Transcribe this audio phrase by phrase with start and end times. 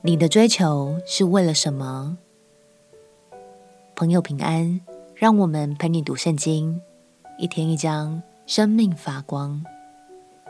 [0.00, 2.16] 你的追求是为了什么？
[3.96, 4.80] 朋友平安，
[5.16, 6.80] 让我们陪你读圣经，
[7.36, 9.64] 一天一章，生命发光。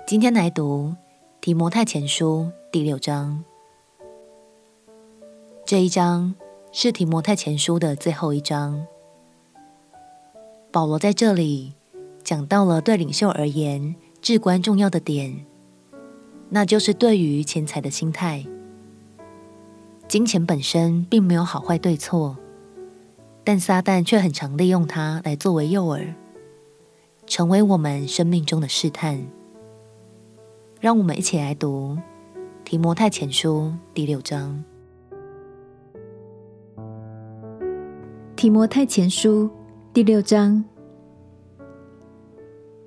[0.07, 0.95] 今天来读
[1.41, 3.43] 提摩太前书第六章。
[5.65, 6.35] 这一章
[6.71, 8.87] 是提摩太前书的最后一章。
[10.71, 11.73] 保罗在这里
[12.23, 15.47] 讲到了对领袖而言至关重要的点，
[16.51, 18.45] 那就是对于钱财的心态。
[20.09, 22.39] 金钱本身并没有好坏对错，
[23.45, 26.15] 但撒旦却很常利用它来作为诱饵，
[27.27, 29.27] 成为我们生命中的试探。
[30.81, 31.99] 让我们一起来读
[32.65, 34.65] 《提摩太前书》第六章。
[38.35, 39.45] 《提摩太前书》
[39.93, 40.65] 第六章：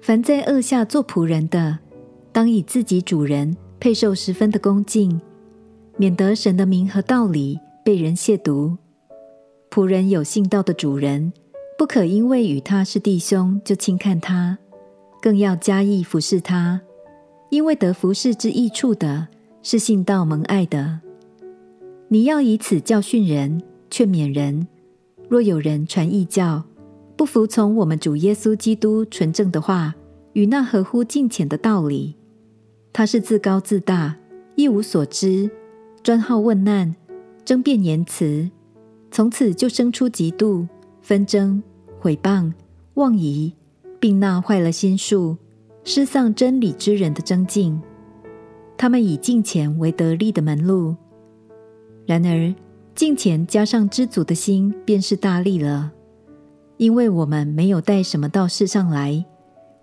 [0.02, 1.78] 凡在恶下做仆人的，
[2.32, 5.22] 当以自己主人配受十分的恭敬。
[6.02, 8.76] 免得神的名和道理被人亵渎。
[9.70, 11.32] 仆人有信道的主人，
[11.78, 14.58] 不可因为与他是弟兄就轻看他，
[15.22, 16.82] 更要加意服侍他，
[17.52, 19.28] 因为得服侍之益处的
[19.62, 21.02] 是信道蒙爱的。
[22.08, 24.68] 你要以此教训人，劝勉人。
[25.30, 26.64] 若有人传异教，
[27.16, 29.94] 不服从我们主耶稣基督纯正的话
[30.34, 32.16] 与那合乎敬虔的道理，
[32.92, 34.18] 他是自高自大，
[34.56, 35.48] 一无所知。
[36.04, 36.96] 专好问难，
[37.46, 38.50] 争辩言辞，
[39.12, 40.68] 从此就生出嫉妒、
[41.04, 41.62] 纷争、
[42.00, 42.52] 毁谤、
[42.96, 43.54] 妄疑，
[44.00, 45.38] 并那坏了心术、
[45.84, 47.80] 失丧真理之人的争竞。
[48.76, 50.96] 他们以敬钱为得利的门路。
[52.08, 52.52] 然而，
[52.96, 55.92] 敬钱加上知足的心，便是大利了。
[56.78, 59.24] 因为我们没有带什么到世上来，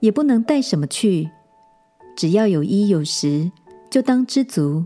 [0.01, 1.31] 也不能带什么去，
[2.17, 3.53] 只要有衣有食，
[3.89, 4.85] 就当知足。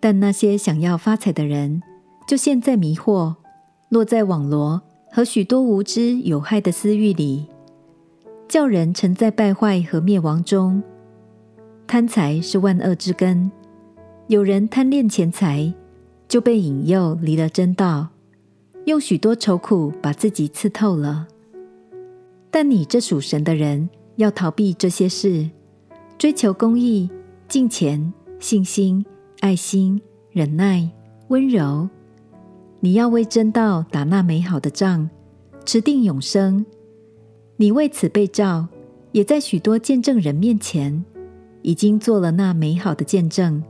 [0.00, 1.82] 但那些想要发财的人，
[2.26, 3.34] 就陷在迷惑，
[3.90, 4.80] 落在网罗
[5.12, 7.46] 和许多无知有害的私欲里，
[8.48, 10.82] 叫人沉在败坏和灭亡中。
[11.86, 13.50] 贪财是万恶之根，
[14.28, 15.74] 有人贪恋钱财，
[16.26, 18.08] 就被引诱离了真道，
[18.86, 21.26] 用许多愁苦把自己刺透了。
[22.50, 25.50] 但你这属神的人，要逃避这些事，
[26.16, 27.10] 追求公义、
[27.48, 29.04] 敬虔、信心。
[29.40, 29.98] 爱心、
[30.30, 30.86] 忍耐、
[31.28, 31.88] 温柔，
[32.78, 35.08] 你要为真道打那美好的仗，
[35.64, 36.64] 持定永生。
[37.56, 38.68] 你为此被召，
[39.12, 41.02] 也在许多见证人面前，
[41.62, 43.62] 已经做了那美好的见证。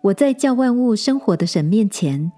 [0.00, 2.32] 我在叫万物生活的神面前，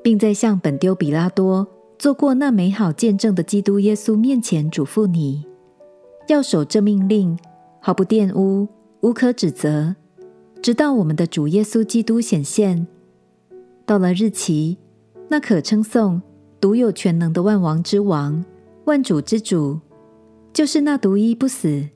[0.00, 1.66] 并在向本丢比拉多
[1.98, 5.44] 做过那美好见证的基督耶稣面前嘱咐你，
[6.28, 7.36] 要守这命令，
[7.80, 8.68] 毫不玷污，
[9.00, 9.96] 无可指责。
[10.64, 12.86] 直到我们的主耶稣基督显现，
[13.84, 14.78] 到了日期，
[15.28, 16.22] 那可称颂、
[16.58, 18.42] 独有全能的万王之王、
[18.86, 19.78] 万主之主，
[20.54, 21.86] 就是那独一不死、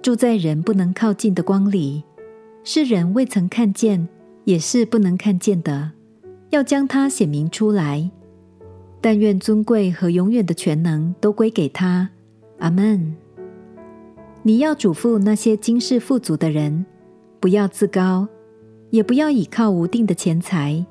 [0.00, 2.04] 住在人不能靠近的光里，
[2.62, 4.08] 是人未曾看见，
[4.44, 5.90] 也是不能看见的，
[6.50, 8.08] 要将他显明出来。
[9.00, 12.10] 但愿尊贵和永远的全能都归给他。
[12.60, 13.16] 阿门。
[14.44, 16.86] 你要嘱咐那些今世富足的人。
[17.42, 18.28] 不要自高，
[18.90, 20.86] 也不要倚靠无定的钱财，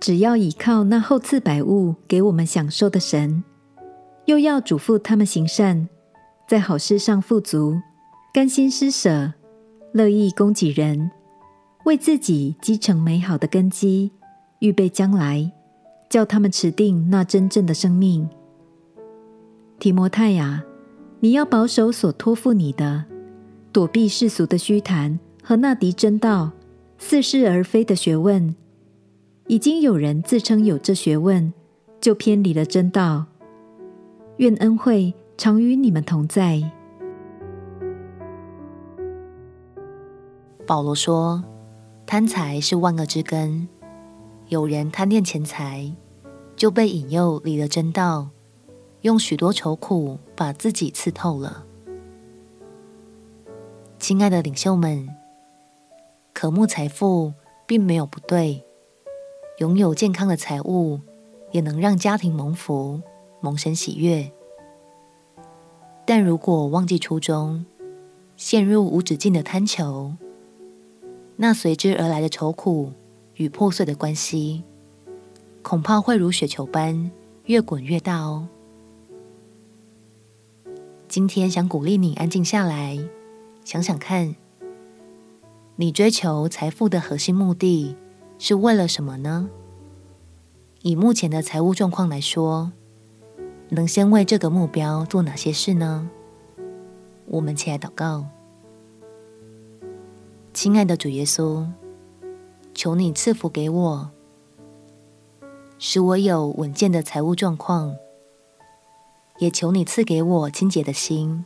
[0.00, 3.44] 只要倚靠那厚赐百物给我们享受的神。
[4.24, 5.86] 又要嘱咐他们行善，
[6.48, 7.78] 在好事上富足，
[8.32, 9.34] 甘心施舍，
[9.92, 11.10] 乐意供给人，
[11.84, 14.10] 为自己积成美好的根基，
[14.60, 15.52] 预备将来，
[16.08, 18.26] 叫他们持定那真正的生命。
[19.78, 20.64] 提摩太啊，
[21.20, 23.04] 你要保守所托付你的，
[23.72, 25.20] 躲避世俗的虚谈。
[25.48, 26.50] 和那敌真道、
[26.98, 28.56] 似是而非的学问，
[29.46, 31.54] 已经有人自称有这学问，
[32.00, 33.26] 就偏离了真道。
[34.38, 36.68] 愿恩惠常与你们同在。
[40.66, 41.44] 保罗说
[42.04, 43.68] ：“贪财是万恶之根，
[44.48, 45.94] 有人贪恋钱财，
[46.56, 48.30] 就被引诱离了真道，
[49.02, 51.64] 用许多愁苦把自己刺透了。”
[54.00, 55.08] 亲爱的领袖们。
[56.38, 57.32] 渴慕财富
[57.66, 58.62] 并没有不对，
[59.56, 61.00] 拥有健康的财物
[61.50, 63.00] 也能让家庭蒙福、
[63.40, 64.30] 蒙神喜悦。
[66.04, 67.64] 但如果忘记初衷，
[68.36, 70.12] 陷入无止境的贪求，
[71.36, 72.92] 那随之而来的愁苦
[73.36, 74.62] 与破碎的关系，
[75.62, 77.10] 恐怕会如雪球般
[77.46, 78.46] 越滚越大哦。
[81.08, 82.98] 今天想鼓励你安静下来，
[83.64, 84.36] 想想看。
[85.78, 87.94] 你追求财富的核心目的
[88.38, 89.50] 是为了什么呢？
[90.80, 92.72] 以目前的财务状况来说，
[93.68, 96.08] 能先为这个目标做哪些事呢？
[97.26, 98.24] 我们起来祷告。
[100.54, 101.66] 亲爱的主耶稣，
[102.72, 104.10] 求你赐福给我，
[105.78, 107.94] 使我有稳健的财务状况，
[109.40, 111.44] 也求你赐给我清洁的心，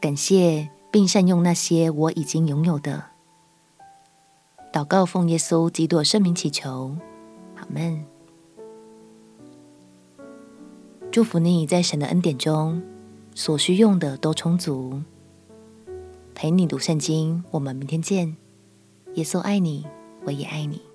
[0.00, 3.04] 感谢并善用那些我已经拥有的。
[4.72, 6.96] 祷告奉耶稣基督圣名祈求，
[7.56, 8.04] 阿门。
[11.10, 12.82] 祝福你在神的恩典中，
[13.34, 15.02] 所需用的都充足。
[16.34, 18.36] 陪你读圣经，我们明天见。
[19.14, 19.86] 耶稣爱你，
[20.24, 20.87] 我也爱你。